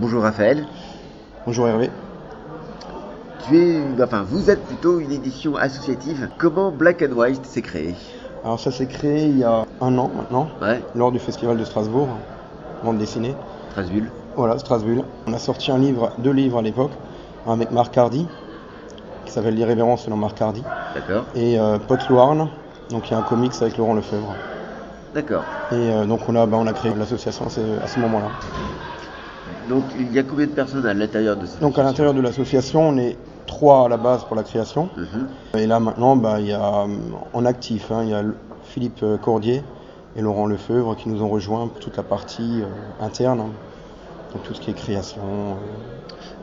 [0.00, 0.64] Bonjour Raphaël.
[1.44, 1.90] Bonjour Hervé.
[3.46, 6.30] Tu es, enfin, vous êtes plutôt une édition associative.
[6.38, 7.94] Comment Black and White s'est créé?
[8.42, 11.64] Alors ça s'est créé il y a un an maintenant, Ouais, lors du festival de
[11.66, 12.08] Strasbourg,
[12.82, 13.34] bande dessinée.
[13.72, 14.04] Strasbourg.
[14.36, 15.04] Voilà, Strasbourg.
[15.26, 16.92] On a sorti un livre, deux livres à l'époque,
[17.46, 18.26] un avec Marc Hardy,
[19.26, 20.62] qui s'appelle L'irrévérence selon Marc Hardy,
[20.94, 22.48] D'accord, et euh, Pot Louarn,
[22.88, 24.34] donc il y a un comics avec Laurent Lefebvre.
[25.14, 25.44] d'accord.
[25.72, 28.30] Et euh, donc on a, bah, on a créé l'association à ce, à ce moment-là.
[29.70, 32.20] Donc il y a combien de personnes à l'intérieur de cette Donc à l'intérieur de
[32.20, 33.16] l'association, on est
[33.46, 34.88] trois à la base pour la création.
[34.96, 35.28] Mhm.
[35.60, 36.86] Et là maintenant, bah, il y a euh,
[37.32, 38.22] en actif, hein, il y a
[38.64, 39.62] Philippe euh, Cordier
[40.16, 43.50] et Laurent Lefebvre qui nous ont rejoints pour toute la partie euh, interne, hein.
[44.34, 45.22] donc tout ce qui est création.
[45.22, 45.54] euh.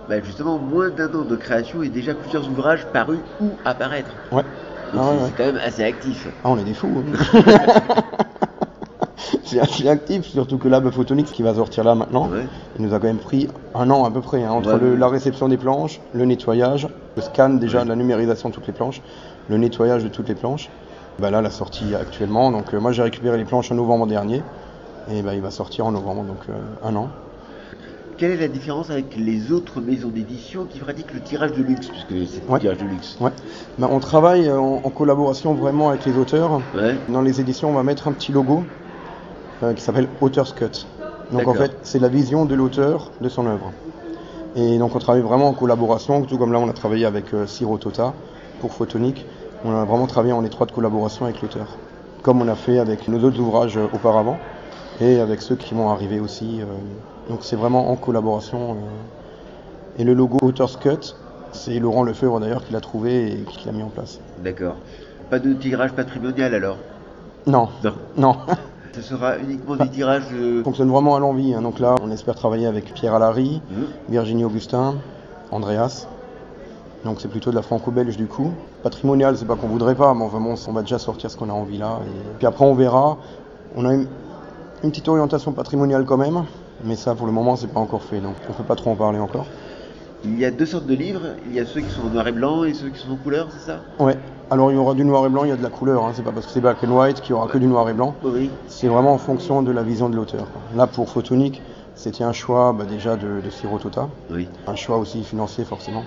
[0.10, 4.10] Bah, justement, moins d'un an de création et déjà plusieurs ouvrages parus ou apparaître.
[4.32, 4.44] Ouais.
[4.46, 5.32] Ah c'est ouais, c'est ouais.
[5.38, 6.28] quand même assez actif.
[6.46, 7.04] Ah, on est des fous.
[7.36, 7.44] hein.
[9.48, 12.46] C'est assez actif, surtout que là, bah, Photonix qui va sortir là maintenant, Ouais.
[12.78, 14.80] il nous a quand même pris un an à peu près, hein, entre Ouais.
[14.80, 18.74] le- la réception des planches, le nettoyage, le scan déjà, la numérisation de toutes les
[18.74, 19.02] planches,
[19.50, 20.70] le nettoyage de toutes les planches.
[21.20, 24.44] Bah, là, la sortie actuellement, donc euh, moi j'ai récupéré les planches en novembre dernier,
[25.10, 27.08] et bah, il va sortir en novembre, donc euh, un an.
[28.18, 31.88] Quelle est la différence avec les autres maisons d'édition qui pratiquent le tirage de luxe
[31.88, 32.56] Puisque c'est Ouais.
[32.56, 33.16] le tirage de luxe.
[33.22, 33.30] Ouais.
[33.78, 36.60] Bah, on travaille en, en collaboration vraiment avec les auteurs.
[36.76, 36.96] Ouais.
[37.10, 38.64] Dans les éditions, on va mettre un petit logo
[39.64, 40.86] euh, qui s'appelle Author's Cut.
[41.32, 43.72] Donc en fait, c'est la vision de l'auteur de son œuvre.
[44.56, 47.46] Et donc on travaille vraiment en collaboration, tout comme là on a travaillé avec euh,
[47.46, 48.14] Siro Tota
[48.62, 49.26] pour Photonique.
[49.66, 51.68] On a vraiment travaillé en étroite collaboration avec l'auteur.
[52.24, 54.38] Comme on a fait avec nos autres ouvrages euh, auparavant
[55.02, 56.60] et avec ceux qui vont arriver aussi.
[56.62, 56.66] euh.
[57.30, 58.78] donc c'est vraiment en collaboration.
[60.00, 61.16] Et le logo Author's Cut,
[61.52, 64.20] c'est Laurent Lefebvre d'ailleurs qui l'a trouvé et qui l'a mis en place.
[64.44, 64.76] D'accord.
[65.30, 66.78] Pas de tirage patrimonial alors?
[67.46, 67.94] Non, Non.
[68.18, 68.36] non.
[68.98, 70.24] Ce sera uniquement des tirages.
[70.34, 71.54] On fonctionne vraiment à l'envie.
[71.54, 71.62] hein.
[71.62, 73.86] Donc là, on espère travailler avec Pierre Allary, Mhm.
[74.10, 74.96] Virginie Augustin,
[75.52, 76.08] Andreas.
[77.06, 78.52] Donc c'est plutôt de la franco-belge du coup.
[78.84, 81.50] Patrimonial, c'est pas qu'on voudrait pas, mais enfin bon, on va déjà sortir ce qu'on
[81.50, 82.00] a envie là.
[82.06, 83.18] Et puis après, on verra.
[83.76, 84.08] On a une,
[84.84, 86.44] une petite orientation patrimoniale quand même,
[86.84, 88.20] mais ça pour le moment, c'est pas encore fait.
[88.20, 89.46] Donc on peut pas trop en parler encore.
[90.26, 91.36] Il y a deux sortes de livres.
[91.46, 93.18] Il y a ceux qui sont en noir et blanc et ceux qui sont en
[93.18, 93.82] couleur, c'est ça?
[94.00, 94.18] Ouais.
[94.50, 96.06] Alors il y aura du noir et blanc, il y a de la couleur.
[96.06, 96.12] hein.
[96.14, 97.94] C'est pas parce que c'est black and white qu'il y aura que du noir et
[97.94, 98.16] blanc.
[98.24, 98.50] Oui.
[98.68, 100.46] C'est vraiment en fonction de la vision de l'auteur.
[100.76, 101.62] Là, pour Photonique,
[101.96, 104.08] c'était un choix bah, déjà de, de Siro Tota.
[104.32, 104.48] Oui.
[104.68, 106.04] Un choix aussi financier forcément,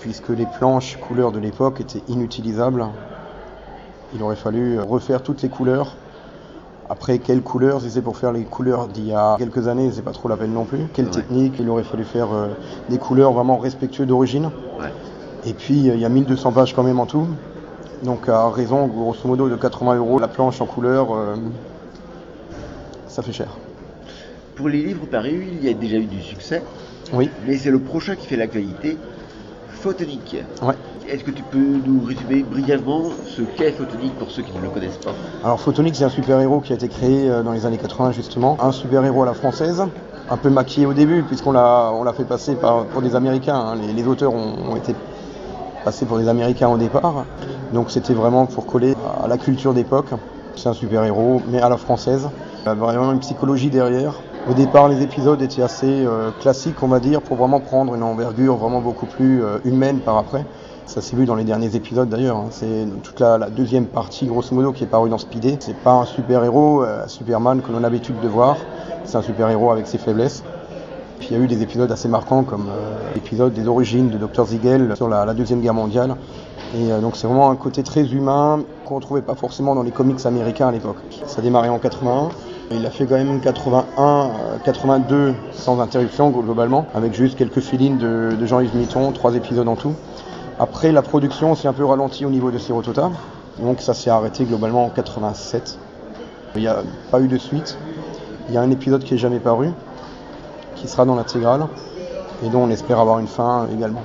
[0.00, 2.84] puisque les planches couleurs de l'époque étaient inutilisables.
[4.14, 5.94] Il aurait fallu refaire toutes les couleurs.
[6.90, 10.02] Après, quelles couleurs Si c'est pour faire les couleurs d'il y a quelques années, c'est
[10.02, 10.88] pas trop la peine non plus.
[10.92, 11.12] Quelle Ouais.
[11.12, 12.48] technique Il aurait fallu faire euh,
[12.90, 14.50] des couleurs vraiment respectueuses d'origine.
[14.78, 14.92] Ouais.
[15.46, 17.26] Et puis, euh, il y a 1200 pages quand même en tout.
[18.02, 21.36] Donc, à raison, grosso modo, de 80 euros la planche en couleur, euh,
[23.06, 23.48] ça fait cher.
[24.56, 26.62] Pour les livres parus, il y a déjà eu du succès,
[27.12, 28.96] Oui, mais c'est le prochain qui fait l'actualité.
[29.70, 30.36] Photonique.
[30.62, 30.74] ouais.
[31.08, 34.68] Est-ce que tu peux nous résumer brièvement ce qu'est Photonique pour ceux qui ne le
[34.68, 35.10] connaissent pas
[35.44, 38.56] Alors Photonique, c'est un super-héros qui a été créé euh, dans les années 80 justement.
[38.60, 39.82] Un super-héros à la française,
[40.30, 43.56] un peu maquillé au début puisqu'on l'a, on l'a fait passer par, pour des Américains.
[43.56, 43.74] hein.
[43.74, 44.94] Les, les auteurs ont, ont été
[45.84, 47.24] passés pour des Américains au départ.
[47.72, 50.10] Donc c'était vraiment pour coller à la culture d'époque.
[50.56, 52.28] C'est un super-héros, mais à la française.
[52.64, 54.14] Il y a vraiment une psychologie derrière.
[54.48, 58.02] Au départ, les épisodes étaient assez euh, classiques, on va dire, pour vraiment prendre une
[58.02, 60.44] envergure vraiment beaucoup plus euh, humaine par après.
[60.84, 62.36] Ça s'est vu dans les derniers épisodes d'ailleurs.
[62.36, 62.48] hein.
[62.50, 65.56] C'est toute la, deuxième partie, grosso modo, qui est parue dans Speedé.
[65.60, 68.56] C'est pas un super-héros, euh, Superman que l'on a l'habitude de voir.
[69.04, 70.42] C'est un super-héros avec ses faiblesses.
[71.18, 74.18] Puis il y a eu des épisodes assez marquants comme euh, l'épisode des origines de
[74.18, 76.16] Dr Ziegel sur la, Deuxième Guerre mondiale.
[76.74, 79.82] Et euh, donc c'est vraiment un côté très humain qu'on ne trouvait pas forcément dans
[79.82, 80.96] les comics américains à l'époque.
[81.26, 82.30] Ça a démarré en 81.
[82.70, 84.28] Il a fait quand même 81, euh,
[84.64, 89.94] 82 sans interruption globalement, avec juste quelques fill de, Jean-Yves Mitton, trois épisodes en tout.
[90.58, 93.10] Après la production s'est un peu ralentie au niveau de Sirotota,
[93.60, 95.78] donc ça s'est arrêté globalement en 87.
[96.54, 97.76] Il n'y a pas eu de suite.
[98.48, 99.70] Il y a un épisode qui est jamais paru,
[100.82, 101.66] qui sera dans l'intégrale,
[102.44, 104.02] et dont on espère avoir une fin également.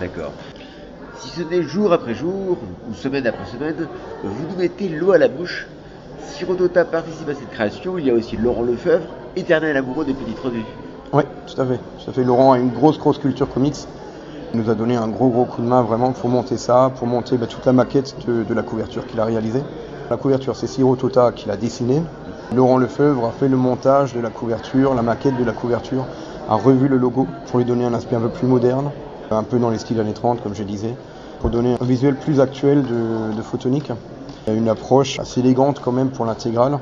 [0.00, 0.32] D'accord.
[1.18, 2.56] Si ce n'est jour après jour,
[2.88, 3.86] ou semaine après semaine,
[4.24, 5.66] vous nous mettez l'eau à la bouche.
[6.26, 9.04] Si Rodota participe à cette création, il y a aussi Laurent Lefebvre,
[9.36, 10.64] éternel amoureux des petites revues.
[11.12, 11.76] Oui, tout à fait.
[11.76, 12.24] Tout à fait.
[12.24, 13.76] Laurent a une grosse, grosse culture comics.
[14.54, 17.06] Il nous a donné un gros, gros coup de main vraiment pour monter ça, pour
[17.06, 19.62] monter bah, toute la maquette de, de la couverture qu'il a réalisée.
[20.08, 22.02] La couverture, c'est Siro Tota qui l'a dessinée.
[22.54, 26.06] Laurent Lefebvre a fait le montage de la couverture, la maquette de la couverture,
[26.48, 28.90] a revu le logo pour lui donner un aspect un peu plus moderne,
[29.30, 30.94] un peu dans les styles années 30, comme je disais,
[31.40, 33.92] pour donner un visuel plus actuel de, de Photonique.
[34.46, 36.78] Il y a une approche assez élégante quand même pour l'intégrale,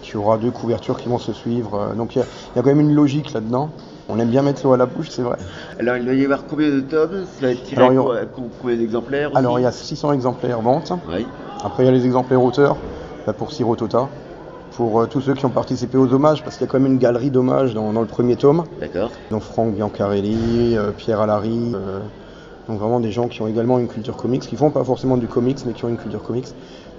[0.00, 1.92] qui aura deux couvertures qui vont se suivre.
[1.94, 2.24] Donc il y a,
[2.54, 3.68] il y a quand même une logique là-dedans.
[4.08, 5.36] On aime bien mettre l'eau à la bouche, c'est vrai.
[5.78, 7.26] Alors, il doit y avoir combien de tomes?
[7.26, 9.38] Ça va être tiré Alors, il y à aura- co- à co- combien d'exemplaires aussi
[9.38, 10.92] Alors il y a 600 exemplaires vente.
[11.06, 11.26] Oui,
[11.62, 12.78] Après il y a les exemplaires auteurs
[13.36, 14.08] pour Sirotota.
[14.72, 16.92] Pour euh, tous ceux qui ont participé aux hommages, parce qu'il y a quand même
[16.92, 18.64] une galerie d'hommages dans, dans le premier tome.
[18.80, 19.10] d'accord.
[19.30, 22.00] Donc Franck Biancarelli, euh, Pierre Allary, euh,
[22.68, 25.26] donc vraiment des gens qui ont également une culture comics, qui font pas forcément du
[25.26, 26.48] comics, mais qui ont une culture comics.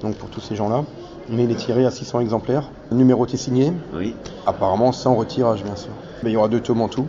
[0.02, 0.84] Donc pour tous ces gens-là.
[1.30, 4.16] Mais il est tiré à 600 exemplaires, numéroté signé, Oui,
[4.48, 5.92] apparemment sans retirage bien sûr.
[6.24, 7.06] Mais il y aura deux tomes en tout.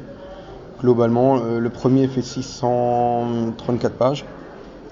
[0.82, 4.24] Globalement, le premier fait 634 pages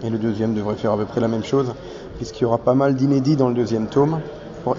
[0.03, 1.75] et le deuxième devrait faire à peu près la même chose,
[2.17, 4.21] puisqu'il y aura pas mal d'inédits dans le deuxième tome.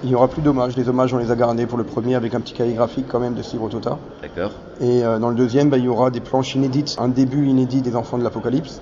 [0.03, 2.33] Il y aura plus d'hommages, les hommages on les a gardés pour le premier avec
[2.35, 3.97] un petit cahier graphique quand même de Sirotota.
[4.21, 4.51] d'accord.
[4.81, 7.81] Et euh, dans le deuxième, bah, il y aura des planches inédites, un début inédit
[7.81, 8.81] des Enfants de l'Apocalypse.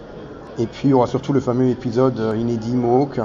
[0.59, 3.19] Et puis il y aura surtout le fameux épisode euh, inédit Mohawk,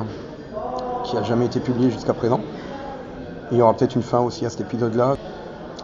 [1.04, 2.40] qui a jamais été publié jusqu'à présent.
[3.50, 5.16] Il y aura peut-être une fin aussi à cet épisode-là.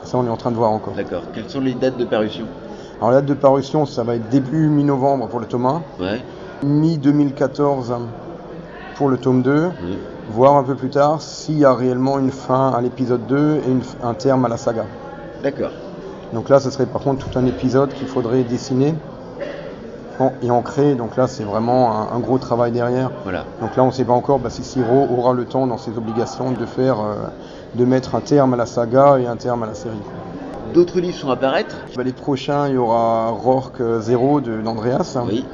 [0.05, 0.95] Ça, on est en train de voir encore.
[0.95, 1.23] D'accord.
[1.35, 2.47] Quelles sont les dates de parution?
[3.01, 6.23] Alors, la date de parution, ça va être début mi-novembre pour le tome 1, Ouais.
[6.65, 7.93] mi-2014
[8.99, 9.99] pour le tome 2, oui.
[10.31, 13.71] voire un peu plus tard s'il y a réellement une fin à l'épisode 2 et
[13.71, 14.85] une- un terme à la saga.
[15.43, 15.71] D'accord.
[16.35, 18.95] Donc là, ce serait par contre tout un épisode qu'il faudrait dessiner
[20.19, 20.95] en- et ancrer.
[20.97, 23.11] Donc là, c'est vraiment un, un gros travail derrière.
[23.23, 23.45] Voilà.
[23.61, 25.97] Donc là, on ne sait pas encore bah, si Siro aura le temps dans ses
[25.97, 27.15] obligations de faire, euh,
[27.77, 29.95] de mettre un terme à la saga et un terme à la série.
[30.75, 34.61] D'autres livres sont à paraître Bah, les prochains, il y aura Rourke euh, Zéro de
[34.61, 35.17] d'Andreas.
[35.25, 35.45] Oui.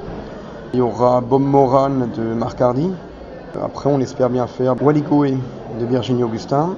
[0.73, 2.91] Il y aura Bob Moran de Marc Hardy.
[3.63, 5.37] Après, on espère bien faire Waligoé
[5.81, 6.77] de Virginie Augustin.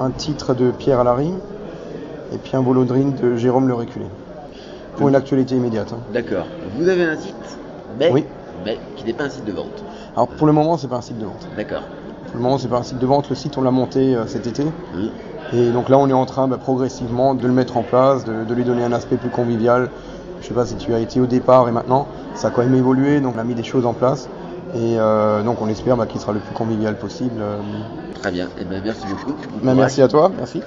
[0.00, 1.32] Un titre de Pierre Allary.
[2.32, 4.06] Et puis un Volodrine de Jérôme Le Reculé.
[4.96, 5.92] Pour une actualité immédiate.
[5.92, 5.98] hein.
[6.12, 6.46] D'accord.
[6.78, 7.34] Vous avez un site,
[7.98, 8.24] mais, Oui.
[8.64, 9.82] mais qui n'est pas un site de vente.
[10.16, 11.46] Alors pour le moment, c'est pas un site de vente.
[11.56, 11.82] D'accord.
[12.26, 13.28] Pour le moment, c'est pas un site de vente.
[13.28, 14.64] Le site, on l'a monté euh, cet été.
[14.96, 15.10] Oui.
[15.52, 18.44] Et donc là, on est en train bah, progressivement de le mettre en place, de,
[18.44, 19.90] de lui donner un aspect plus convivial.
[20.40, 22.74] Je sais pas si tu as été au départ et maintenant, ça a quand même
[22.74, 24.28] évolué, donc on a mis des choses en place.
[24.74, 27.40] Et euh, donc on espère bah, qu'il sera le plus convivial possible.
[27.40, 27.62] euh.
[28.14, 28.48] Très bien.
[28.58, 29.36] Eh ben, merci beaucoup.
[29.62, 30.60] Bah, merci à toi, merci.